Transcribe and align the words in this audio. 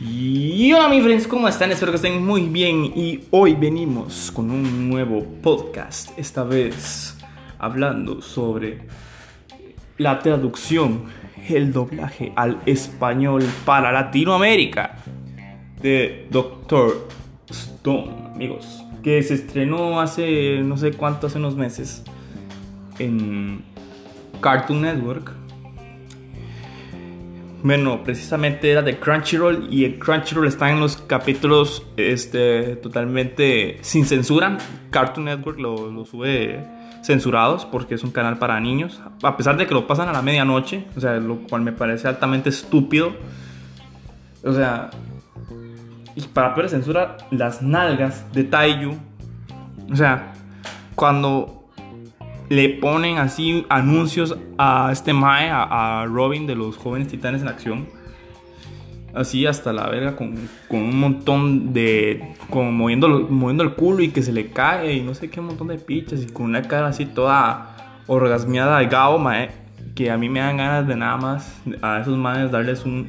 Y 0.00 0.72
hola 0.72 0.88
mis 0.88 1.04
friends, 1.04 1.28
¿cómo 1.28 1.46
están? 1.46 1.70
Espero 1.70 1.92
que 1.92 1.96
estén 1.96 2.26
muy 2.26 2.42
bien 2.48 2.84
y 2.86 3.20
hoy 3.30 3.54
venimos 3.54 4.32
con 4.32 4.50
un 4.50 4.90
nuevo 4.90 5.24
podcast, 5.42 6.10
esta 6.18 6.42
vez 6.42 7.16
hablando 7.60 8.20
sobre 8.20 8.80
la 9.98 10.18
traducción, 10.18 11.04
el 11.48 11.72
doblaje 11.72 12.32
al 12.36 12.60
español 12.66 13.44
para 13.64 13.92
Latinoamérica 13.92 14.96
de 15.80 16.26
Doctor 16.30 17.08
Stone, 17.50 18.12
amigos, 18.34 18.84
que 19.02 19.22
se 19.22 19.34
estrenó 19.34 20.00
hace 20.00 20.60
no 20.62 20.76
sé 20.76 20.92
cuánto, 20.92 21.26
hace 21.26 21.38
unos 21.38 21.56
meses 21.56 22.02
en 22.98 23.62
Cartoon 24.40 24.82
Network 24.82 25.43
bueno, 27.64 28.04
precisamente 28.04 28.70
era 28.70 28.82
de 28.82 28.98
Crunchyroll 28.98 29.68
y 29.70 29.86
el 29.86 29.98
Crunchyroll 29.98 30.46
está 30.46 30.70
en 30.70 30.80
los 30.80 30.98
capítulos 30.98 31.82
este, 31.96 32.76
totalmente 32.76 33.78
sin 33.80 34.04
censura. 34.04 34.58
Cartoon 34.90 35.24
Network 35.24 35.58
lo, 35.58 35.90
lo, 35.90 36.04
sube 36.04 36.62
censurados 37.02 37.64
porque 37.64 37.94
es 37.94 38.04
un 38.04 38.10
canal 38.10 38.36
para 38.36 38.60
niños, 38.60 39.00
a 39.22 39.36
pesar 39.38 39.56
de 39.56 39.66
que 39.66 39.72
lo 39.72 39.86
pasan 39.86 40.10
a 40.10 40.12
la 40.12 40.20
medianoche, 40.20 40.84
o 40.94 41.00
sea, 41.00 41.14
lo 41.14 41.38
cual 41.38 41.62
me 41.62 41.72
parece 41.72 42.06
altamente 42.06 42.50
estúpido. 42.50 43.14
O 44.44 44.52
sea, 44.52 44.90
y 46.14 46.20
para 46.20 46.54
peor 46.54 46.68
censura, 46.68 47.16
las 47.30 47.62
nalgas 47.62 48.30
de 48.34 48.44
Taiyu. 48.44 48.94
O 49.90 49.96
sea, 49.96 50.34
cuando 50.94 51.63
le 52.48 52.68
ponen 52.68 53.18
así 53.18 53.64
anuncios 53.68 54.36
a 54.58 54.90
este 54.92 55.12
Mae, 55.12 55.50
a, 55.50 56.04
Robin 56.06 56.46
de 56.46 56.54
los 56.54 56.76
jóvenes 56.76 57.08
titanes 57.08 57.42
en 57.42 57.48
acción. 57.48 57.88
Así 59.14 59.46
hasta 59.46 59.72
la 59.72 59.88
verga, 59.88 60.16
con, 60.16 60.34
con 60.68 60.80
un 60.80 60.98
montón 60.98 61.72
de. 61.72 62.34
como 62.50 62.72
moviendo, 62.72 63.08
moviendo 63.08 63.62
el 63.62 63.74
culo 63.74 64.02
y 64.02 64.08
que 64.08 64.22
se 64.22 64.32
le 64.32 64.48
cae 64.48 64.94
y 64.94 65.02
no 65.02 65.14
sé 65.14 65.30
qué, 65.30 65.40
montón 65.40 65.68
de 65.68 65.78
pichas 65.78 66.22
y 66.22 66.26
con 66.26 66.46
una 66.46 66.62
cara 66.62 66.88
así 66.88 67.06
toda 67.06 68.02
orgasmeada 68.08 68.78
de 68.80 68.86
Gao, 68.86 69.18
Mae. 69.18 69.50
Que 69.94 70.10
a 70.10 70.18
mí 70.18 70.28
me 70.28 70.40
dan 70.40 70.56
ganas 70.56 70.88
de 70.88 70.96
nada 70.96 71.16
más 71.16 71.62
a 71.80 72.00
esos 72.00 72.18
maes 72.18 72.50
darles 72.50 72.84
un 72.84 73.08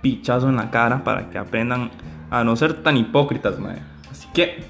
pichazo 0.00 0.48
en 0.48 0.56
la 0.56 0.70
cara 0.70 1.04
para 1.04 1.28
que 1.28 1.36
aprendan 1.36 1.90
a 2.30 2.42
no 2.42 2.56
ser 2.56 2.82
tan 2.82 2.96
hipócritas, 2.96 3.58
Mae. 3.58 3.76
Así 4.10 4.26
que, 4.32 4.64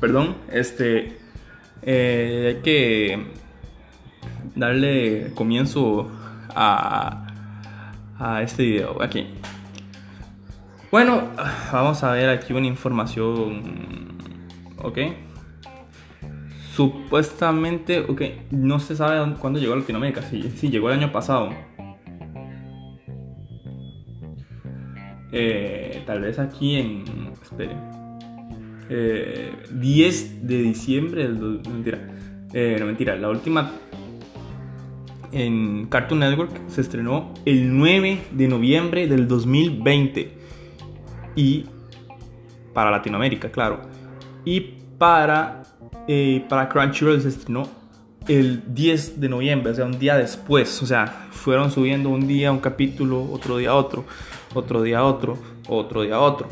perdón, 0.00 0.36
este 0.52 1.17
eh, 1.82 2.54
hay 2.56 2.62
que 2.62 3.26
darle 4.54 5.32
comienzo 5.34 6.10
a, 6.54 7.26
a 8.18 8.42
este 8.42 8.64
video 8.64 9.02
aquí. 9.02 9.26
Bueno, 10.90 11.22
vamos 11.72 12.02
a 12.02 12.12
ver 12.12 12.30
aquí 12.30 12.52
una 12.52 12.66
información. 12.66 14.18
Ok. 14.82 14.98
Supuestamente, 16.74 18.00
ok, 18.00 18.22
no 18.52 18.78
se 18.78 18.94
sabe 18.94 19.34
cuándo 19.40 19.58
llegó 19.58 19.72
a 19.74 19.76
Latinoamérica. 19.76 20.22
Sí, 20.22 20.50
sí 20.54 20.70
llegó 20.70 20.90
el 20.90 20.98
año 20.98 21.12
pasado. 21.12 21.50
Eh, 25.32 26.02
tal 26.06 26.20
vez 26.20 26.38
aquí 26.38 26.76
en. 26.76 27.32
Espere. 27.42 27.76
10 28.88 28.90
eh, 28.90 30.38
de 30.42 30.62
diciembre 30.62 31.28
del... 31.28 31.60
mentira. 31.68 31.98
Eh, 32.52 32.76
no, 32.78 32.86
mentira. 32.86 33.16
La 33.16 33.28
última 33.28 33.72
en 35.32 35.86
Cartoon 35.86 36.20
Network 36.20 36.52
se 36.68 36.80
estrenó 36.80 37.34
el 37.44 37.76
9 37.76 38.18
de 38.30 38.48
noviembre 38.48 39.06
del 39.06 39.28
2020. 39.28 40.32
Y 41.36 41.66
para 42.72 42.90
Latinoamérica, 42.90 43.50
claro. 43.50 43.80
Y 44.44 44.60
para, 44.98 45.62
eh, 46.06 46.44
para 46.48 46.68
Crunchyroll 46.68 47.20
se 47.20 47.28
estrenó 47.28 47.68
el 48.26 48.62
10 48.74 49.20
de 49.20 49.28
noviembre, 49.28 49.72
o 49.72 49.74
sea, 49.74 49.84
un 49.84 49.98
día 49.98 50.16
después. 50.16 50.82
O 50.82 50.86
sea, 50.86 51.28
fueron 51.30 51.70
subiendo 51.70 52.08
un 52.08 52.26
día 52.26 52.50
un 52.50 52.58
capítulo, 52.60 53.22
otro 53.30 53.58
día 53.58 53.74
otro, 53.74 54.04
otro 54.54 54.82
día 54.82 55.04
otro, 55.04 55.38
otro 55.68 56.02
día 56.02 56.20
otro. 56.20 56.48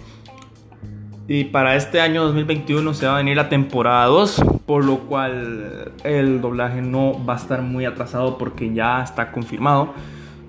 Y 1.29 1.45
para 1.45 1.75
este 1.75 2.01
año 2.01 2.23
2021 2.25 2.95
se 2.95 3.07
va 3.07 3.15
a 3.15 3.17
venir 3.17 3.37
la 3.37 3.49
temporada 3.49 4.07
2, 4.07 4.43
por 4.65 4.85
lo 4.85 4.99
cual 5.01 5.93
el 6.05 6.41
doblaje 6.41 6.81
no 6.83 7.25
va 7.25 7.35
a 7.35 7.37
estar 7.37 7.63
muy 7.63 7.85
atrasado 7.85 8.39
porque 8.39 8.73
ya 8.73 9.03
está 9.03 9.33
confirmado. 9.33 9.93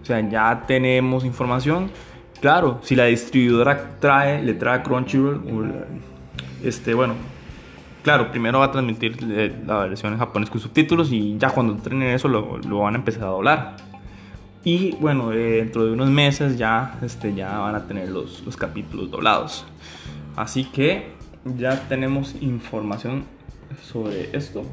O 0.01 0.05
sea, 0.05 0.19
ya 0.29 0.65
tenemos 0.67 1.25
información. 1.25 1.89
Claro, 2.41 2.79
si 2.83 2.95
la 2.95 3.05
distribuidora 3.05 3.97
trae, 3.99 4.43
le 4.43 4.53
trae 4.53 4.83
Crunchyroll, 4.83 5.41
este, 6.63 6.93
bueno, 6.93 7.15
claro, 8.03 8.29
primero 8.29 8.59
va 8.59 8.65
a 8.65 8.71
transmitir 8.71 9.17
eh, 9.31 9.55
la 9.65 9.79
versión 9.79 10.13
en 10.13 10.19
japonés 10.19 10.51
con 10.51 10.61
subtítulos 10.61 11.11
y 11.11 11.37
ya 11.39 11.49
cuando 11.49 11.73
entrenen 11.73 12.09
eso 12.09 12.27
lo, 12.27 12.59
lo 12.59 12.79
van 12.79 12.93
a 12.93 12.97
empezar 12.99 13.23
a 13.23 13.27
doblar. 13.27 13.77
Y 14.63 14.91
bueno, 14.97 15.31
eh, 15.31 15.57
dentro 15.57 15.85
de 15.85 15.93
unos 15.93 16.09
meses 16.09 16.57
ya, 16.57 16.99
este, 17.01 17.33
ya 17.33 17.57
van 17.57 17.73
a 17.73 17.87
tener 17.87 18.09
los, 18.09 18.43
los 18.45 18.55
capítulos 18.55 19.09
doblados. 19.09 19.65
Así 20.37 20.65
que 20.65 21.13
ya 21.43 21.87
tenemos 21.89 22.35
información 22.41 23.25
sobre 23.81 24.29
esto. 24.37 24.63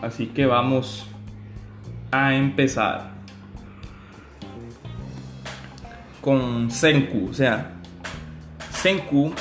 Así 0.00 0.28
que 0.28 0.46
vamos 0.46 1.08
a 2.12 2.32
empezar 2.32 3.10
con 6.20 6.70
Senku. 6.70 7.30
O 7.30 7.34
sea, 7.34 7.72
Senku 8.70 9.32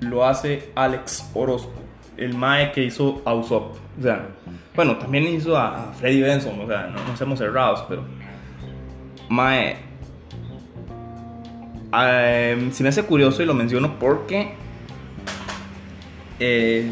lo 0.00 0.26
hace 0.26 0.70
Alex 0.74 1.30
Orozco, 1.32 1.72
el 2.18 2.34
Mae 2.34 2.72
que 2.72 2.84
hizo 2.84 3.22
a 3.24 3.32
Usopp. 3.32 3.76
O 3.98 4.02
sea, 4.02 4.28
bueno, 4.76 4.98
también 4.98 5.24
hizo 5.24 5.56
a, 5.56 5.94
Freddy 5.94 6.20
Benson. 6.20 6.60
O 6.60 6.66
sea, 6.66 6.88
no 6.88 7.02
nos 7.04 7.18
hemos 7.18 7.38
cerrados, 7.38 7.86
pero 7.88 8.04
Mae 9.30 9.87
eh, 12.06 12.68
se 12.72 12.82
me 12.82 12.88
hace 12.88 13.02
curioso 13.04 13.42
y 13.42 13.46
lo 13.46 13.54
menciono 13.54 13.98
porque 13.98 14.54
eh, 16.40 16.90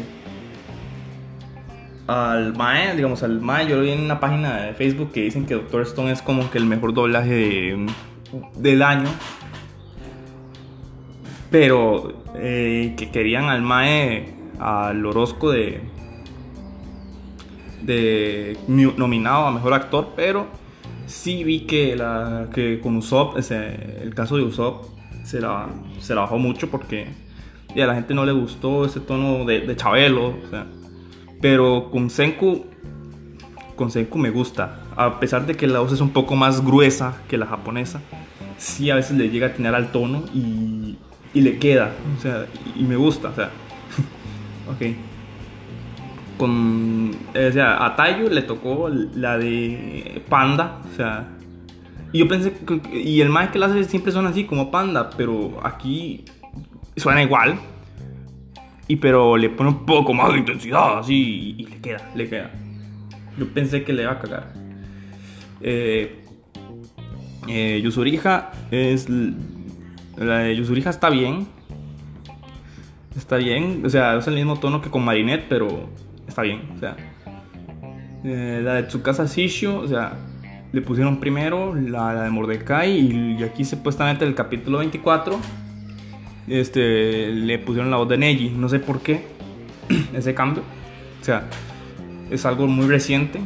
al 2.07 2.55
Mae, 2.55 2.95
digamos, 2.95 3.23
al 3.23 3.41
Mae, 3.41 3.67
yo 3.67 3.77
lo 3.77 3.83
vi 3.83 3.91
en 3.91 4.01
una 4.01 4.19
página 4.19 4.57
de 4.57 4.73
Facebook 4.73 5.11
que 5.11 5.21
dicen 5.21 5.45
que 5.45 5.55
Doctor 5.55 5.81
Stone 5.81 6.11
es 6.11 6.21
como 6.21 6.49
que 6.49 6.57
el 6.57 6.65
mejor 6.65 6.93
doblaje 6.93 7.75
del 8.55 8.81
año. 8.81 9.09
Pero 11.51 12.23
eh, 12.35 12.93
que 12.97 13.09
querían 13.09 13.45
al 13.45 13.61
Mae, 13.61 14.33
al 14.59 15.05
Orozco 15.05 15.51
de, 15.51 15.81
nominado 18.67 19.45
a 19.45 19.51
mejor 19.51 19.73
actor, 19.73 20.09
pero 20.15 20.47
sí 21.05 21.43
vi 21.43 21.61
que, 21.61 21.95
la, 21.95 22.47
que 22.53 22.81
con 22.81 22.97
Usopp, 22.97 23.37
ese, 23.37 24.01
el 24.01 24.13
caso 24.13 24.35
de 24.35 24.43
Usopp, 24.43 24.96
se 25.27 25.41
la, 25.41 25.67
se 25.99 26.15
la 26.15 26.21
bajó 26.21 26.37
mucho 26.37 26.69
porque 26.71 27.07
a 27.75 27.85
la 27.85 27.95
gente 27.95 28.13
no 28.13 28.25
le 28.25 28.31
gustó 28.31 28.85
ese 28.85 29.01
tono 29.01 29.43
de, 29.43 29.59
de 29.61 29.75
Chabelo. 29.75 30.35
Pero 31.41 31.91
con 31.91 32.09
Senku, 32.09 32.65
con 33.75 33.91
Senku 33.91 34.17
me 34.17 34.29
gusta. 34.29 34.83
A 34.95 35.19
pesar 35.19 35.45
de 35.45 35.55
que 35.55 35.67
la 35.67 35.79
voz 35.79 35.91
es 35.91 35.99
un 35.99 36.11
poco 36.11 36.35
más 36.35 36.65
gruesa 36.65 37.21
que 37.27 37.37
la 37.37 37.45
japonesa, 37.45 38.01
sí 38.57 38.89
a 38.89 38.95
veces 38.95 39.17
le 39.17 39.29
llega 39.29 39.47
a 39.47 39.53
tener 39.53 39.75
al 39.75 39.91
tono 39.91 40.23
y, 40.33 40.97
y 41.33 41.41
le 41.41 41.59
queda. 41.59 41.91
O 42.17 42.21
sea, 42.21 42.45
y, 42.75 42.83
me 42.83 42.95
gusta. 42.95 43.29
O 43.29 43.35
sea, 43.35 43.51
ok 44.71 44.95
con 46.37 47.09
o 47.29 47.51
sea, 47.51 47.83
a 47.83 47.95
Tayo 47.95 48.29
le 48.29 48.43
tocó 48.43 48.89
la 48.89 49.39
de 49.39 50.21
Panda, 50.29 50.81
o 50.91 50.95
sea, 50.95 51.27
y 52.13 52.19
yo 52.19 52.27
pensé 52.27 52.53
que, 52.53 52.97
y 52.97 53.21
el 53.21 53.29
más 53.29 53.49
que 53.49 53.59
la 53.59 53.67
hace 53.67 53.83
siempre 53.83 54.11
suena 54.11 54.29
así 54.29 54.45
como 54.45 54.71
Panda, 54.71 55.09
pero 55.15 55.59
aquí 55.63 56.25
suena 56.95 57.21
igual. 57.21 57.59
Y 58.87 58.95
pero 58.95 59.35
le 59.35 59.49
pone 59.49 59.69
un 59.69 59.85
poco 59.85 60.13
más 60.13 60.31
de 60.31 60.39
intensidad, 60.39 60.99
así, 60.99 61.55
y, 61.57 61.65
le 61.65 61.77
queda, 61.81 62.11
le 62.15 62.29
queda. 62.29 62.51
Yo 63.37 63.47
pensé 63.53 63.83
que 63.83 63.91
le 63.93 64.03
iba 64.03 64.13
a 64.13 64.19
cagar. 64.19 64.53
Eh, 65.61 66.23
eh, 67.47 67.81
Yusurija 67.83 68.51
es. 68.71 69.07
La 70.17 70.39
de 70.39 70.55
Yusurija 70.55 70.89
está 70.89 71.09
bien. 71.09 71.47
Está 73.15 73.37
bien. 73.37 73.83
O 73.85 73.89
sea, 73.89 74.17
es 74.17 74.27
el 74.27 74.35
mismo 74.35 74.57
tono 74.57 74.81
que 74.81 74.89
con 74.89 75.03
Marinette, 75.03 75.45
pero 75.49 75.89
está 76.27 76.41
bien, 76.43 76.61
o 76.75 76.79
sea. 76.79 76.95
Eh, 78.23 78.61
la 78.63 78.75
de 78.75 78.83
Tsukasa 78.83 79.25
Shisho, 79.25 79.79
o 79.79 79.87
sea, 79.87 80.17
le 80.71 80.81
pusieron 80.81 81.19
primero 81.19 81.73
la, 81.75 82.23
de 82.23 82.29
Mordecai 82.29 82.91
y, 82.99 83.43
aquí 83.43 83.63
supuestamente 83.63 84.25
el 84.25 84.35
capítulo 84.35 84.79
24 84.79 85.39
este, 86.47 87.29
le 87.29 87.59
pusieron 87.59 87.91
la 87.91 87.97
voz 87.97 88.09
de 88.09 88.17
Neji. 88.17 88.49
No 88.49 88.69
sé 88.69 88.79
por 88.79 89.01
qué 89.01 89.25
ese 90.13 90.33
cambio. 90.33 90.63
O 91.21 91.23
sea, 91.23 91.45
es 92.29 92.45
algo 92.45 92.67
muy 92.67 92.87
reciente. 92.87 93.41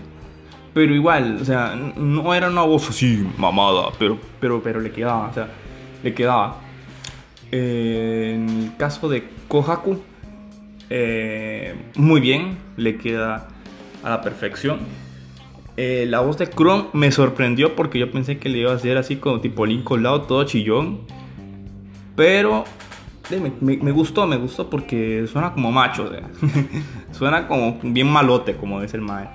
Pero 0.74 0.96
igual, 0.96 1.40
o 1.42 1.46
sea, 1.46 1.76
no 1.76 2.34
era 2.34 2.50
una 2.50 2.62
voz 2.62 2.90
así 2.90 3.28
mamada, 3.38 3.90
pero, 4.00 4.18
pero, 4.40 4.64
pero 4.64 4.80
le 4.80 4.90
quedaba, 4.90 5.28
o 5.28 5.34
sea, 5.34 5.50
le 6.02 6.14
quedaba. 6.14 6.62
Eh, 7.52 8.32
en 8.36 8.50
el 8.50 8.78
caso 8.78 9.10
de 9.10 9.28
Kohaku, 9.50 10.02
eh, 10.90 11.76
muy 11.96 12.22
bien, 12.22 12.58
le 12.78 12.96
queda 12.96 13.50
a 14.02 14.10
la 14.10 14.22
perfección. 14.22 14.80
Eh, 15.84 16.06
la 16.06 16.20
voz 16.20 16.38
de 16.38 16.48
Chrome 16.48 16.90
me 16.94 17.12
sorprendió 17.12 17.76
porque 17.76 17.98
yo 17.98 18.12
pensé 18.12 18.38
que 18.38 18.50
le 18.50 18.60
iba 18.60 18.72
a 18.72 18.76
hacer 18.76 18.98
así 18.98 19.16
como 19.16 19.42
tipo 19.42 19.66
Lincoln 19.66 20.04
lado 20.04 20.22
todo 20.22 20.44
chillón. 20.44 21.00
Pero 22.16 22.66
me, 23.32 23.92
gustó, 23.92 24.28
me 24.28 24.38
gustó 24.38 24.70
porque 24.70 25.26
suena 25.26 25.54
como 25.54 25.72
macho, 25.72 26.08
suena 27.12 27.48
como 27.48 27.80
bien 27.82 28.08
malote, 28.12 28.56
como 28.56 28.80
dice 28.80 28.98
el 28.98 29.02
mae. 29.02 29.28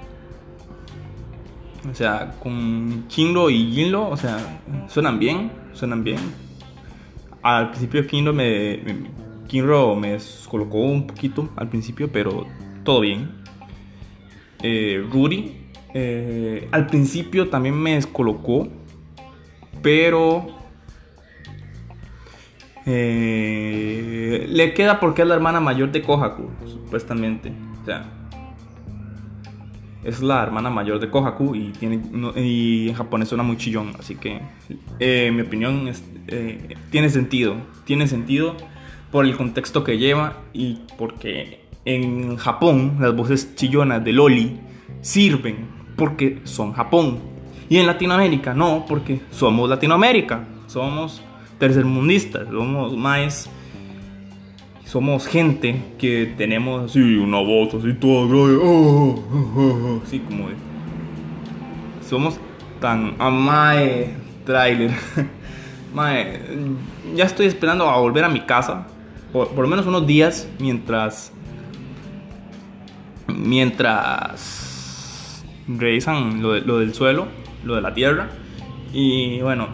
O 1.90 1.94
sea, 1.96 2.36
con 2.40 3.06
Kinro 3.08 3.50
y 3.50 3.72
Jinro, 3.72 4.08
o 4.08 4.16
sea, 4.16 4.38
suenan 4.86 5.18
bien, 5.18 5.50
suenan 5.72 6.04
bien. 6.04 6.20
Al 7.42 7.70
principio 7.70 8.06
Kinro 8.06 8.32
me, 8.32 8.82
me 8.84 8.94
me 9.96 10.18
colocó 10.48 10.78
un 10.78 11.08
poquito 11.08 11.48
al 11.56 11.68
principio, 11.68 12.08
pero 12.12 12.46
todo 12.84 13.00
bien. 13.00 13.32
Eh, 14.62 15.04
Rudy, 15.10 15.65
eh, 15.98 16.68
al 16.72 16.88
principio 16.88 17.48
también 17.48 17.74
me 17.74 17.94
descolocó, 17.94 18.68
pero 19.80 20.46
eh, 22.84 24.46
le 24.46 24.74
queda 24.74 25.00
porque 25.00 25.22
es 25.22 25.28
la 25.28 25.36
hermana 25.36 25.58
mayor 25.58 25.92
de 25.92 26.02
Kohaku, 26.02 26.50
supuestamente. 26.66 27.50
O 27.80 27.84
sea, 27.86 28.12
es 30.04 30.20
la 30.20 30.42
hermana 30.42 30.68
mayor 30.68 31.00
de 31.00 31.08
Kohaku 31.08 31.54
y, 31.54 31.70
tiene, 31.70 32.02
y 32.36 32.90
en 32.90 32.94
japonés 32.94 33.30
suena 33.30 33.42
muy 33.42 33.56
chillón. 33.56 33.92
Así 33.98 34.16
que, 34.16 34.42
en 34.98 35.34
mi 35.34 35.40
opinión, 35.40 35.90
eh, 36.28 36.76
tiene 36.90 37.08
sentido. 37.08 37.56
Tiene 37.86 38.06
sentido 38.06 38.54
por 39.10 39.24
el 39.24 39.34
contexto 39.34 39.82
que 39.82 39.96
lleva 39.96 40.42
y 40.52 40.80
porque 40.98 41.64
en 41.86 42.36
Japón 42.36 42.98
las 43.00 43.16
voces 43.16 43.54
chillonas 43.54 44.04
de 44.04 44.12
Loli 44.12 44.60
sirven 45.00 45.75
porque 45.96 46.40
son 46.44 46.72
Japón. 46.72 47.18
Y 47.68 47.78
en 47.78 47.86
Latinoamérica 47.86 48.54
no, 48.54 48.84
porque 48.86 49.20
somos 49.30 49.68
Latinoamérica. 49.68 50.46
Somos 50.66 51.22
tercermundistas, 51.58 52.48
somos 52.48 52.96
más 52.96 53.50
somos 54.84 55.26
gente 55.26 55.82
que 55.98 56.32
tenemos 56.38 56.90
así 56.90 57.00
una 57.00 57.38
voz 57.38 57.74
así 57.74 57.92
toda 57.94 58.28
grave, 58.28 58.56
oh, 58.62 59.20
oh, 59.32 59.52
oh, 59.56 60.00
así 60.04 60.20
como 60.20 60.48
de, 60.48 60.54
somos 62.08 62.38
tan 62.80 63.16
amae 63.18 64.14
trailer. 64.44 64.92
Mae, 65.94 66.40
ya 67.16 67.24
estoy 67.24 67.46
esperando 67.46 67.88
a 67.88 67.98
volver 67.98 68.24
a 68.24 68.28
mi 68.28 68.40
casa 68.40 68.86
por, 69.32 69.48
por 69.48 69.64
lo 69.64 69.68
menos 69.68 69.86
unos 69.86 70.06
días 70.06 70.48
mientras 70.60 71.32
mientras 73.26 74.65
revisan 75.68 76.42
lo, 76.42 76.58
lo 76.60 76.78
del 76.78 76.94
suelo, 76.94 77.28
lo 77.64 77.74
de 77.74 77.80
la 77.80 77.94
tierra 77.94 78.28
y 78.92 79.40
bueno, 79.40 79.68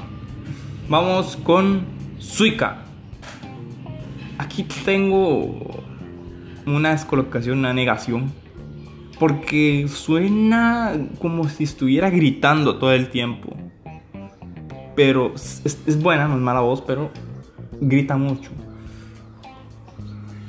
Vamos 0.93 1.37
con 1.37 1.87
Suica. 2.19 2.83
Aquí 4.37 4.65
tengo 4.85 5.83
una 6.67 6.91
descolocación, 6.91 7.61
una 7.61 7.73
negación. 7.73 8.31
Porque 9.19 9.87
suena 9.89 10.93
como 11.19 11.49
si 11.49 11.65
estuviera 11.65 12.11
gritando 12.11 12.77
todo 12.77 12.93
el 12.93 13.09
tiempo. 13.09 13.57
Pero 14.95 15.33
es, 15.35 16.03
buena, 16.03 16.29
no 16.29 16.35
es 16.35 16.43
mala 16.43 16.61
voz, 16.61 16.83
pero 16.83 17.11
grita 17.81 18.19
mucho. 18.19 18.51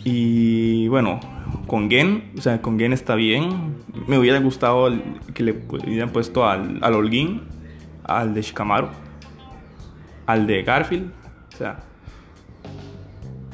Y 0.03 0.89
bueno, 0.89 1.21
con 1.67 1.89
Gen, 1.89 2.31
o 2.37 2.41
sea, 2.41 2.61
con 2.61 2.79
Gen 2.79 2.93
está 2.93 3.15
bien. 3.15 3.75
Me 4.07 4.17
hubiera 4.17 4.39
gustado 4.39 4.91
que 5.33 5.43
le 5.43 5.51
hubieran 5.69 6.11
puesto 6.11 6.45
al, 6.45 6.79
al 6.81 6.93
Holguín, 6.93 7.43
al 8.03 8.33
de 8.33 8.41
Shikamaru 8.41 8.89
al 10.25 10.47
de 10.47 10.63
Garfield. 10.63 11.11
O 11.53 11.57
sea. 11.57 11.79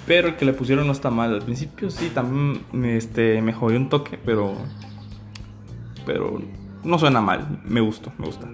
Pero 0.05 0.29
el 0.29 0.35
que 0.35 0.45
le 0.45 0.53
pusieron 0.53 0.87
no 0.87 0.93
está 0.93 1.09
mal. 1.09 1.33
Al 1.33 1.41
principio 1.41 1.89
sí, 1.89 2.09
también 2.13 2.63
me, 2.71 2.97
este, 2.97 3.41
me 3.41 3.53
jodió 3.53 3.77
un 3.77 3.89
toque, 3.89 4.17
pero. 4.23 4.55
Pero 6.05 6.41
no 6.83 6.97
suena 6.97 7.21
mal. 7.21 7.61
Me 7.65 7.81
gustó, 7.81 8.11
me 8.17 8.25
gusta. 8.25 8.47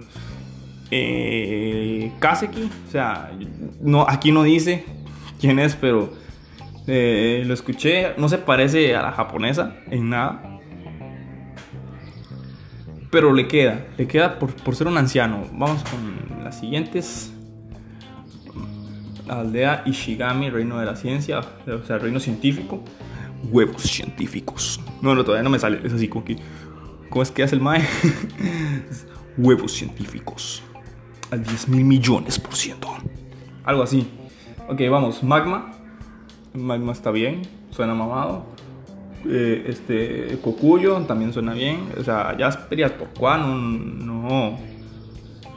Eh, 0.90 2.12
Kaseki, 2.20 2.70
o 2.86 2.90
sea, 2.90 3.32
no, 3.80 4.06
aquí 4.08 4.30
no 4.30 4.44
dice 4.44 4.84
quién 5.40 5.58
es, 5.58 5.74
pero 5.74 6.12
eh, 6.86 7.42
lo 7.46 7.54
escuché. 7.54 8.14
No 8.16 8.28
se 8.28 8.38
parece 8.38 8.94
a 8.96 9.02
la 9.02 9.12
japonesa 9.12 9.76
en 9.90 10.10
nada. 10.10 10.60
Pero 13.10 13.32
le 13.32 13.48
queda, 13.48 13.86
le 13.96 14.06
queda 14.06 14.38
por, 14.38 14.54
por 14.54 14.74
ser 14.74 14.88
un 14.88 14.98
anciano. 14.98 15.44
Vamos 15.52 15.82
con 15.84 16.44
las 16.44 16.58
siguientes 16.58 17.32
aldea 19.28 19.82
Ishigami, 19.86 20.50
reino 20.50 20.78
de 20.78 20.86
la 20.86 20.96
ciencia, 20.96 21.40
o 21.40 21.84
sea, 21.84 21.98
reino 21.98 22.20
científico. 22.20 22.82
Huevos 23.44 23.82
científicos. 23.82 24.80
No, 25.02 25.14
no, 25.14 25.24
todavía 25.24 25.42
no 25.42 25.50
me 25.50 25.58
sale. 25.58 25.80
Es 25.84 25.92
así 25.92 26.08
como 26.08 26.24
que. 26.24 26.36
¿Cómo 27.10 27.22
es 27.22 27.30
que 27.30 27.42
hace 27.42 27.54
el 27.54 27.60
MAE? 27.60 27.86
Huevos 29.36 29.72
científicos. 29.72 30.62
Al 31.30 31.42
10 31.42 31.68
mil 31.68 31.84
millones 31.84 32.38
por 32.38 32.54
ciento. 32.54 32.88
Algo 33.64 33.82
así. 33.82 34.08
Ok, 34.68 34.80
vamos. 34.90 35.22
Magma. 35.22 35.75
Magma 36.56 36.92
está 36.92 37.10
bien. 37.10 37.42
Suena 37.70 37.94
mamado. 37.94 38.46
Eh, 39.28 39.64
este. 39.68 40.38
Kokuyo 40.42 41.00
también 41.02 41.32
suena 41.32 41.52
bien. 41.52 41.88
O 41.98 42.02
sea, 42.02 42.34
Jasper 42.38 42.78
y 42.78 42.82
Atorquá 42.82 43.38
no. 43.38 43.56
no 43.56 44.76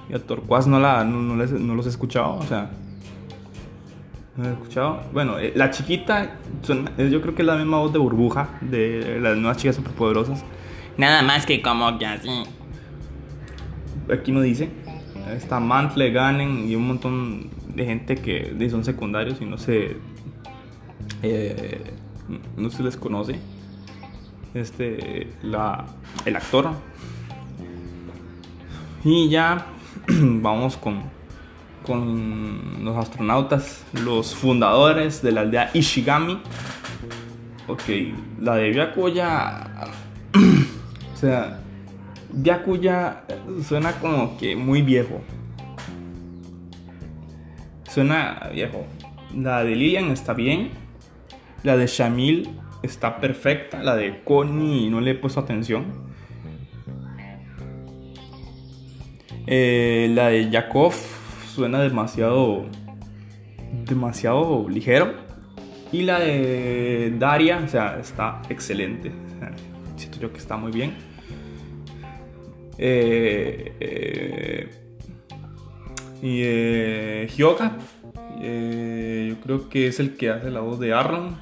y 0.09 0.15
a 0.15 0.19
Torquaz 0.19 0.65
no, 0.65 0.79
la, 0.79 1.03
no, 1.03 1.21
no 1.21 1.75
los 1.75 1.85
he 1.85 1.89
escuchado. 1.89 2.33
O 2.35 2.43
sea, 2.43 2.71
¿No 4.39 4.47
he 4.47 4.53
escuchado? 4.53 5.01
Bueno, 5.11 5.37
eh, 5.37 5.51
la 5.53 5.69
chiquita, 5.69 6.37
yo 6.63 7.21
creo 7.21 7.35
que 7.35 7.41
es 7.41 7.45
la 7.45 7.57
misma 7.57 7.79
voz 7.79 7.91
de 7.91 7.99
burbuja 7.99 8.57
de 8.61 9.19
las 9.21 9.35
nuevas 9.35 9.57
chicas 9.57 9.75
superpoderosas. 9.75 10.45
Nada 10.97 11.21
más 11.21 11.45
que 11.45 11.61
como 11.61 11.97
que 11.97 12.05
así. 12.05 12.29
Aquí 14.11 14.31
no 14.31 14.39
dice. 14.39 14.69
Está 15.35 15.59
Mantle, 15.59 16.11
Ganen 16.11 16.69
y 16.69 16.75
un 16.75 16.87
montón 16.87 17.49
de 17.75 17.85
gente 17.85 18.15
que 18.15 18.55
son 18.69 18.85
secundarios 18.85 19.41
y 19.41 19.45
no 19.45 19.57
se. 19.57 19.97
Eh, 21.23 21.93
no 22.57 22.69
se 22.69 22.83
les 22.83 22.97
conoce. 22.97 23.39
Este. 24.53 25.33
La, 25.43 25.85
el 26.25 26.35
actor. 26.35 26.71
Y 29.03 29.29
ya 29.29 29.65
vamos 30.07 30.77
con 30.77 31.19
con 31.89 32.85
los 32.85 32.95
astronautas, 32.97 33.83
los 33.93 34.35
fundadores 34.35 35.23
de 35.23 35.31
la 35.31 35.41
aldea 35.41 35.71
Ishigami. 35.73 36.39
Ok, 37.67 37.81
la 38.39 38.57
de 38.57 38.69
Byakuya. 38.69 39.67
o 41.13 41.17
sea, 41.17 41.61
Byakuya 42.31 43.23
suena 43.67 43.93
como 43.93 44.37
que 44.37 44.55
muy 44.55 44.83
viejo. 44.83 45.21
Suena 47.89 48.49
viejo. 48.53 48.85
La 49.35 49.63
de 49.63 49.75
Lilian 49.75 50.11
está 50.11 50.33
bien. 50.33 50.69
La 51.63 51.77
de 51.77 51.87
Shamil 51.87 52.49
está 52.83 53.19
perfecta. 53.19 53.83
La 53.83 53.95
de 53.95 54.23
Connie 54.23 54.89
no 54.89 55.01
le 55.01 55.11
he 55.11 55.15
puesto 55.15 55.39
atención. 55.39 55.85
Eh, 59.47 60.11
la 60.13 60.29
de 60.29 60.49
Yakov 60.49 60.93
suena 61.53 61.81
demasiado 61.81 62.65
demasiado 63.85 64.67
ligero 64.69 65.13
y 65.91 66.03
la 66.03 66.19
de 66.19 67.13
Daria 67.17 67.61
o 67.63 67.67
sea 67.67 67.99
está 67.99 68.41
excelente 68.49 69.11
siento 69.95 70.19
yo 70.19 70.31
que 70.31 70.37
está 70.37 70.57
muy 70.57 70.71
bien 70.71 70.93
eh, 72.77 73.75
eh, 73.79 74.69
y 76.21 76.41
eh, 76.43 77.29
Hyoga 77.35 77.77
yo 78.39 79.35
creo 79.41 79.69
que 79.69 79.87
es 79.87 79.99
el 79.99 80.15
que 80.15 80.29
hace 80.29 80.49
la 80.49 80.61
voz 80.61 80.79
de 80.79 80.93
Arlong 80.93 81.35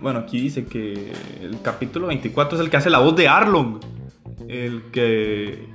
bueno 0.00 0.20
aquí 0.20 0.40
dice 0.40 0.64
que 0.64 1.12
el 1.40 1.60
capítulo 1.62 2.06
24 2.06 2.58
es 2.58 2.64
el 2.64 2.70
que 2.70 2.76
hace 2.76 2.90
la 2.90 2.98
voz 2.98 3.16
de 3.16 3.28
Arlong 3.28 3.80
el 4.48 4.82
que 4.90 5.66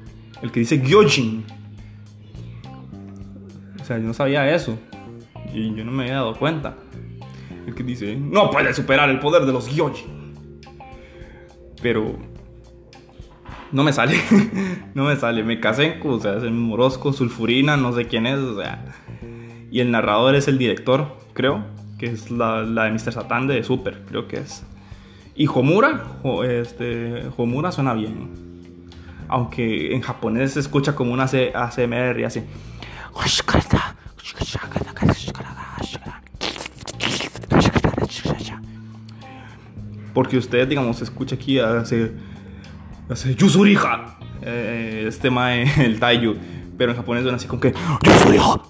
El 0.41 0.51
que 0.51 0.59
dice 0.59 0.79
Gyojin. 0.79 1.45
O 3.81 3.85
sea, 3.85 3.97
yo 3.97 4.05
no 4.05 4.13
sabía 4.13 4.53
eso. 4.53 4.77
Y 5.53 5.73
yo 5.75 5.85
no 5.85 5.91
me 5.91 6.03
había 6.03 6.15
dado 6.15 6.35
cuenta. 6.35 6.75
El 7.67 7.75
que 7.75 7.83
dice, 7.83 8.15
no 8.15 8.49
puede 8.49 8.73
superar 8.73 9.09
el 9.09 9.19
poder 9.19 9.45
de 9.45 9.53
los 9.53 9.73
Gyojin. 9.73 10.41
Pero 11.81 12.17
no 13.71 13.83
me 13.83 13.93
sale. 13.93 14.17
no 14.93 15.05
me 15.05 15.15
sale. 15.15 15.43
Me 15.43 15.59
casé, 15.59 15.99
o 16.03 16.19
sea, 16.19 16.37
es 16.37 16.43
el 16.43 16.51
Morosco, 16.51 17.13
Sulfurina, 17.13 17.77
no 17.77 17.93
sé 17.93 18.07
quién 18.07 18.25
es, 18.25 18.39
o 18.39 18.59
sea. 18.59 18.85
Y 19.71 19.79
el 19.79 19.91
narrador 19.91 20.35
es 20.35 20.47
el 20.47 20.57
director, 20.57 21.17
creo, 21.33 21.65
es 22.05 22.31
la, 22.31 22.63
la 22.63 22.85
de 22.85 22.91
Mr. 22.91 23.13
Satan 23.13 23.47
de 23.47 23.63
Super, 23.63 24.03
creo 24.07 24.27
que 24.27 24.37
es. 24.37 24.63
Y 25.35 25.47
Homura, 25.47 26.03
este, 26.47 27.23
Homura 27.37 27.71
suena 27.71 27.93
bien. 27.93 28.43
Aunque 29.27 29.95
en 29.95 30.01
japonés 30.01 30.53
se 30.53 30.59
escucha 30.59 30.93
como 30.93 31.13
una 31.13 31.23
ACMR 31.23 32.19
y 32.19 32.23
así. 32.23 32.43
Porque 40.13 40.37
usted, 40.37 40.67
digamos, 40.67 41.01
escucha 41.01 41.35
aquí, 41.35 41.59
hace. 41.59 42.13
hace 43.09 43.35
Yusurija. 43.35 44.17
Eh, 44.41 45.05
este 45.07 45.31
mae, 45.31 45.63
el 45.83 45.99
Taiyu. 45.99 46.35
Pero 46.77 46.91
en 46.91 46.97
japonés 46.97 47.23
suena 47.23 47.37
así 47.37 47.47
como 47.47 47.59
que. 47.59 47.73
Yusurija. 48.03 48.61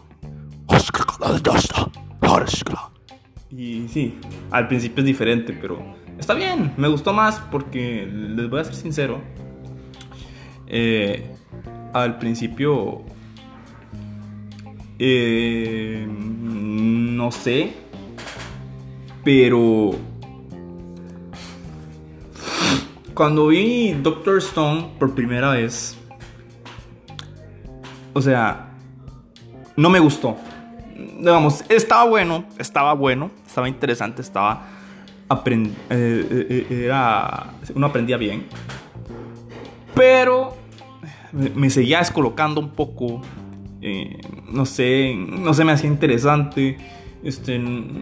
Y 3.64 3.88
sí, 3.88 4.14
al 4.52 4.68
principio 4.68 5.00
es 5.04 5.06
diferente, 5.06 5.54
pero 5.54 5.80
está 6.20 6.34
bien. 6.34 6.74
Me 6.76 6.90
gustó 6.90 7.14
más 7.14 7.40
porque, 7.50 8.06
les 8.06 8.50
voy 8.50 8.60
a 8.60 8.66
ser 8.66 8.76
sincero, 8.76 9.22
eh, 10.68 11.34
al 11.94 12.18
principio, 12.18 13.04
eh, 15.00 16.06
no 16.10 17.32
sé, 17.32 17.72
pero 19.24 19.92
cuando 23.14 23.48
vi 23.48 23.94
Doctor 23.94 24.40
Stone 24.40 24.90
por 25.00 25.16
primera 25.16 25.52
vez, 25.52 25.98
o 28.12 28.22
sea, 28.22 28.74
no 29.78 29.90
me 29.90 30.00
gustó. 30.00 30.36
Digamos, 31.20 31.64
estaba 31.70 32.06
bueno, 32.06 32.46
estaba 32.58 32.94
bueno, 32.94 33.32
estaba 33.46 33.68
interesante, 33.68 34.22
estaba... 34.22 34.68
Eh, 35.46 35.74
eh, 35.90 36.68
eh, 36.70 36.86
era, 36.86 37.54
uno 37.74 37.88
aprendía 37.88 38.18
bien. 38.18 38.46
Pero 39.96 40.56
me, 41.32 41.70
seguía 41.70 42.00
descolocando 42.00 42.62
un 42.62 42.72
poco. 42.72 43.22
no 44.52 44.66
sé, 44.66 45.16
no 45.16 45.54
se 45.54 45.64
me 45.64 45.72
hacía 45.72 45.90
interesante. 45.90 46.78
Este, 47.24 47.54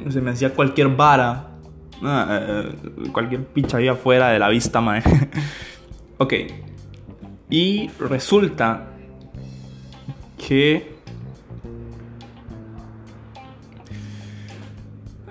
se 0.10 0.22
me 0.22 0.32
hacía 0.32 0.54
cualquier 0.54 0.90
vara. 0.90 1.48
Ah, 2.04 2.64
cualquier 3.12 3.46
picha 3.46 3.78
ahí 3.78 3.88
afuera 3.88 4.30
de 4.30 4.40
la 4.40 4.50
vista, 4.50 4.82
mae. 4.82 5.04
ok. 6.18 6.34
Y 7.50 7.90
resulta 8.00 8.88
que 10.38 10.96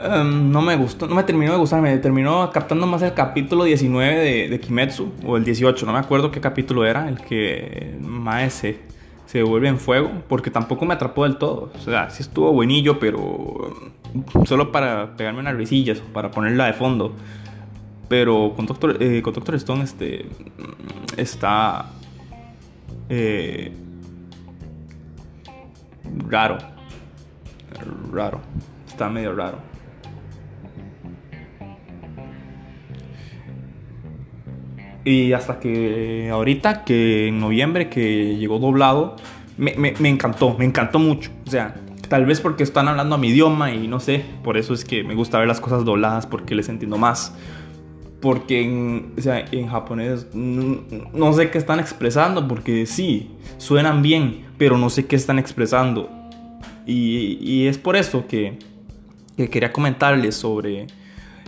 Em, 0.02 0.50
no 0.50 0.62
me 0.62 0.76
gustó, 0.76 1.06
no 1.06 1.14
me 1.14 1.24
terminó 1.24 1.52
de 1.52 1.58
gustar, 1.58 1.82
me 1.82 1.96
terminó 1.98 2.50
captando 2.50 2.86
más 2.86 3.02
el 3.02 3.12
capítulo 3.12 3.64
19 3.64 4.48
de, 4.48 4.60
Kimetsu, 4.60 5.12
o 5.26 5.36
el 5.36 5.44
18, 5.44 5.84
no 5.84 5.92
me 5.92 5.98
acuerdo 5.98 6.30
qué 6.30 6.40
capítulo 6.40 6.86
era, 6.86 7.06
el 7.06 7.20
que 7.20 7.98
más 8.00 8.64
se, 9.26 9.42
vuelve 9.42 9.68
en 9.68 9.78
fuego, 9.78 10.10
porque 10.26 10.50
tampoco 10.50 10.86
me 10.86 10.94
atrapó 10.94 11.24
del 11.24 11.36
todo. 11.36 11.70
O 11.74 11.78
sea, 11.80 12.08
sí 12.08 12.22
estuvo 12.22 12.50
buenillo, 12.52 12.98
pero 12.98 13.76
solo 14.46 14.72
para 14.72 15.16
pegarme 15.16 15.40
unas 15.40 15.54
risillas, 15.56 16.00
para 16.14 16.30
ponerla 16.30 16.66
de 16.66 16.72
fondo. 16.72 17.14
Pero 18.08 18.54
con 18.56 18.66
Doctor, 18.66 18.96
eh, 19.00 19.20
con 19.22 19.34
Doctor 19.34 19.54
Stone 19.56 19.84
este, 19.84 20.26
está 21.16 21.90
eh, 23.10 23.72
raro. 26.26 26.58
Raro. 28.10 28.40
Está 28.88 29.08
medio 29.08 29.34
raro. 29.34 29.70
Y 35.04 35.32
hasta 35.32 35.60
que 35.60 36.28
ahorita, 36.30 36.84
que 36.84 37.28
en 37.28 37.40
noviembre, 37.40 37.88
que 37.88 38.36
llegó 38.36 38.58
doblado, 38.58 39.16
me, 39.56 39.72
encantó, 40.08 40.56
me 40.58 40.64
encantó 40.64 40.98
mucho. 40.98 41.30
O 41.46 41.50
sea, 41.50 41.74
tal 42.08 42.26
vez 42.26 42.40
porque 42.40 42.62
están 42.62 42.88
hablando 42.88 43.14
a 43.14 43.18
mi 43.18 43.28
idioma 43.28 43.72
y 43.72 43.86
no 43.86 44.00
sé, 44.00 44.24
por 44.42 44.56
eso 44.56 44.74
es 44.74 44.84
que 44.84 45.04
me 45.04 45.14
gusta 45.14 45.38
ver 45.38 45.48
las 45.48 45.60
cosas 45.60 45.84
dobladas 45.84 46.26
porque 46.26 46.54
les 46.54 46.68
entiendo 46.68 46.98
más. 46.98 47.34
Porque 48.20 48.62
en, 48.62 49.14
o 49.16 49.20
sea, 49.22 49.44
en 49.50 49.68
japonés 49.68 50.26
no, 50.34 51.32
sé 51.32 51.50
qué 51.50 51.56
están 51.56 51.80
expresando, 51.80 52.46
porque 52.46 52.84
sí, 52.84 53.30
suenan 53.56 54.02
bien, 54.02 54.44
pero 54.58 54.76
no 54.76 54.90
sé 54.90 55.06
qué 55.06 55.16
están 55.16 55.38
expresando. 55.38 56.10
Y, 56.86 57.66
es 57.66 57.78
por 57.78 57.96
eso 57.96 58.26
que, 58.26 58.58
quería 59.36 59.72
comentarles 59.72 60.34
sobre 60.34 60.86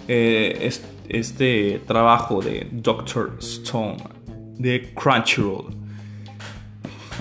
eh, 0.08 0.70
este 1.08 1.80
trabajo 1.86 2.40
de 2.40 2.68
Doctor 2.70 3.36
Stone 3.38 3.96
de 4.58 4.92
Crunchyroll, 4.94 5.74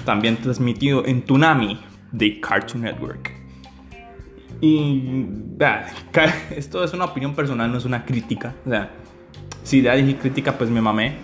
también 0.06 0.38
transmitido 0.38 1.06
en 1.06 1.24
Tsunami 1.24 1.80
de 2.12 2.40
Cartoon 2.40 2.84
Network. 2.84 3.32
Y 4.62 5.26
esto 6.56 6.84
es 6.84 6.94
una 6.94 7.06
opinión 7.06 7.34
personal, 7.34 7.72
no 7.72 7.78
es 7.78 7.86
una 7.86 8.06
crítica. 8.06 8.54
O 8.66 8.70
sea, 8.70 8.92
si 9.64 9.82
ya 9.82 9.96
dije 9.96 10.18
crítica, 10.18 10.58
pues 10.58 10.70
me 10.70 10.82
mamé. 10.82 11.16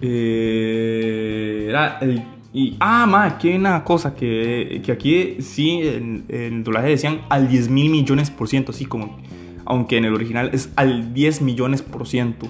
Eh, 0.00 1.66
era 1.68 1.98
el 2.00 2.22
y, 2.58 2.76
ah, 2.80 3.06
más, 3.06 3.34
aquí 3.34 3.50
hay 3.50 3.54
una 3.54 3.84
cosa 3.84 4.16
que, 4.16 4.82
que 4.84 4.90
aquí 4.90 5.36
sí, 5.38 5.78
en, 5.80 6.24
el 6.28 6.64
doblaje 6.64 6.88
decían 6.88 7.20
al 7.28 7.48
10 7.48 7.68
mil 7.68 7.88
millones 7.88 8.32
por 8.32 8.48
ciento, 8.48 8.72
así 8.72 8.84
como, 8.84 9.16
aunque 9.64 9.96
en 9.96 10.06
el 10.06 10.12
original 10.12 10.50
es 10.52 10.68
al 10.74 11.14
10 11.14 11.42
millones 11.42 11.82
por 11.82 12.08
ciento. 12.08 12.48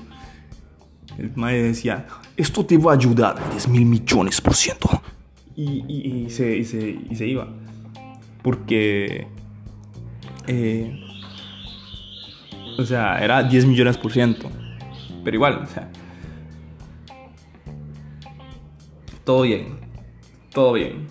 El 1.18 1.36
madre 1.36 1.62
decía, 1.62 2.06
esto 2.38 2.64
te 2.64 2.78
va 2.78 2.92
a 2.92 2.94
ayudar 2.94 3.36
al 3.36 3.50
10 3.50 3.68
mil 3.68 3.84
millones 3.84 4.40
por 4.40 4.54
ciento. 4.54 4.88
Y, 5.54 5.84
y, 5.86 6.30
se, 6.30 6.64
se, 6.64 6.98
se, 7.14 7.26
iba. 7.26 7.46
Porque, 8.40 9.26
eh, 10.46 11.02
o 12.78 12.84
sea, 12.86 13.22
era 13.22 13.42
10 13.42 13.66
millones 13.66 13.98
por 13.98 14.10
ciento. 14.10 14.50
Pero 15.22 15.34
igual, 15.36 15.64
o 15.64 15.66
sea, 15.66 15.90
todo 19.24 19.42
bien 19.42 19.77
todo 20.58 20.72
bien. 20.72 21.06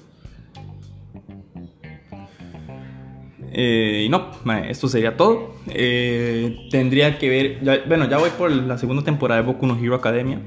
Eh, 3.54 4.04
y 4.06 4.10
no, 4.10 4.32
esto 4.68 4.90
sería 4.90 5.16
todo. 5.16 5.56
Eh, 5.68 6.68
tendría 6.70 7.18
que 7.18 7.30
ver, 7.30 7.86
bueno, 7.88 8.10
ya 8.10 8.18
voy 8.18 8.30
por 8.32 8.52
la 8.52 8.78
segunda 8.78 9.06
temporada 9.06 9.40
de 9.40 9.48
Boku 9.48 9.66
no 9.66 9.80
Hero 9.82 9.96
Academia. 9.96 10.42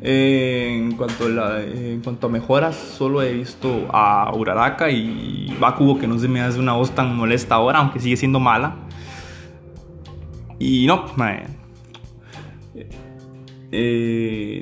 Eh, 0.00 0.74
en, 0.74 0.92
cuanto 0.92 1.26
a 1.26 1.60
en 1.60 2.00
cuanto 2.00 2.28
a 2.28 2.30
mejoras, 2.30 2.76
solo 2.76 3.20
he 3.20 3.34
visto 3.34 3.86
a 3.92 4.32
Uraraka 4.34 4.90
y 4.90 5.54
Bakugo 5.60 5.98
que 5.98 6.06
no 6.06 6.18
se 6.18 6.26
me 6.26 6.40
hace 6.40 6.58
una 6.58 6.72
voz 6.72 6.94
tan 6.94 7.14
molesta 7.14 7.56
ahora, 7.56 7.80
aunque 7.80 8.00
sigue 8.00 8.16
siendo 8.16 8.40
mala. 8.40 8.74
Y 10.58 10.86
no, 10.86 11.04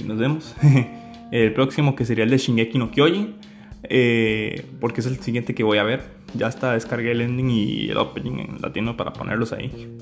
nos 0.05 0.19
vemos. 0.19 0.57
el 1.31 1.53
próximo 1.53 1.95
que 1.95 2.05
sería 2.05 2.25
el 2.25 2.31
de 2.31 2.39
Shingeki 2.39 2.77
no 2.77 2.91
Kyojin. 2.91 3.38
Eh, 3.85 4.67
porque 4.81 5.01
es 5.01 5.07
el 5.07 5.19
siguiente 5.21 5.55
que 5.55 5.63
voy 5.63 5.79
a 5.79 5.85
ver. 5.85 6.03
Ya 6.35 6.49
está, 6.49 6.73
descargué 6.73 7.13
el 7.13 7.21
ending 7.21 7.51
y 7.51 7.89
el 7.89 7.97
opening 7.97 8.39
en 8.39 8.61
latino 8.61 8.97
para 8.97 9.13
ponerlos 9.13 9.53
ahí. 9.53 9.97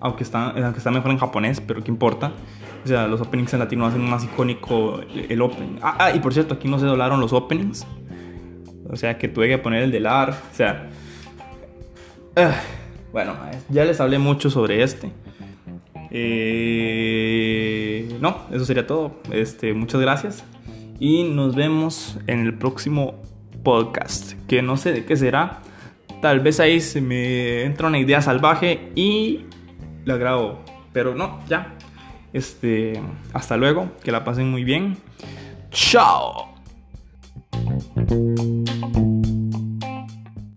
Aunque 0.00 0.24
está, 0.24 0.50
aunque 0.50 0.78
está 0.78 0.90
mejor 0.90 1.10
en 1.10 1.18
japonés, 1.18 1.60
pero 1.60 1.82
¿qué 1.84 1.90
importa? 1.90 2.32
O 2.84 2.88
sea, 2.88 3.06
los 3.06 3.20
openings 3.20 3.52
en 3.52 3.60
latino 3.60 3.86
hacen 3.86 4.02
más 4.08 4.24
icónico 4.24 5.00
el 5.00 5.42
opening. 5.42 5.78
Ah, 5.82 5.96
ah, 5.98 6.12
y 6.14 6.20
por 6.20 6.32
cierto, 6.32 6.54
aquí 6.54 6.68
no 6.68 6.78
se 6.78 6.86
doblaron 6.86 7.20
los 7.20 7.32
openings. 7.32 7.86
O 8.88 8.96
sea, 8.96 9.18
que 9.18 9.28
tuve 9.28 9.48
que 9.48 9.58
poner 9.58 9.82
el 9.82 9.90
de 9.90 10.00
LAR. 10.00 10.30
O 10.30 10.54
sea... 10.54 10.88
Ah, 12.36 12.54
bueno, 13.12 13.34
ya 13.68 13.84
les 13.84 14.00
hablé 14.00 14.18
mucho 14.18 14.50
sobre 14.50 14.82
este. 14.82 15.12
Eh, 16.10 18.08
no, 18.20 18.38
eso 18.50 18.64
sería 18.64 18.86
todo. 18.86 19.20
Este, 19.30 19.74
muchas 19.74 20.00
gracias 20.00 20.44
y 21.00 21.24
nos 21.24 21.56
vemos 21.56 22.18
en 22.26 22.40
el 22.40 22.54
próximo 22.54 23.14
podcast, 23.64 24.34
que 24.46 24.62
no 24.62 24.76
sé 24.76 24.92
de 24.92 25.04
qué 25.04 25.16
será. 25.16 25.62
Tal 26.20 26.40
vez 26.40 26.60
ahí 26.60 26.80
se 26.80 27.00
me 27.00 27.64
entra 27.64 27.88
una 27.88 27.98
idea 27.98 28.20
salvaje 28.20 28.92
y 28.94 29.46
la 30.04 30.18
grabo, 30.18 30.60
pero 30.92 31.14
no, 31.14 31.40
ya. 31.48 31.74
Este, 32.32 33.00
hasta 33.32 33.56
luego, 33.56 33.90
que 34.04 34.12
la 34.12 34.22
pasen 34.22 34.50
muy 34.50 34.62
bien. 34.62 34.98
Chao. 35.70 36.54